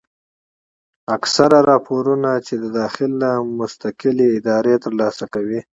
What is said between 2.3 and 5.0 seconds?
چې د داخل نه مستقلې ادارې تر